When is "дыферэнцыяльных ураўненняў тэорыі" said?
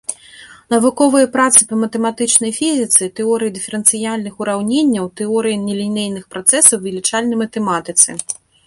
3.59-5.63